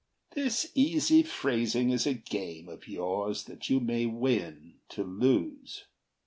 [0.31, 5.83] HAMILTON This easy phrasing is a game of yours That you may win to lose.